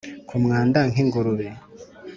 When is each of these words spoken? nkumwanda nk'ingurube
nkumwanda 0.25 0.79
nk'ingurube 0.91 1.47